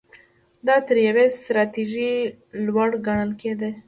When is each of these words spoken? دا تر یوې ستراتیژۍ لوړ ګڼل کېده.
دا 0.67 0.75
تر 0.87 0.95
یوې 1.07 1.25
ستراتیژۍ 1.39 2.13
لوړ 2.65 2.89
ګڼل 3.05 3.31
کېده. 3.41 3.69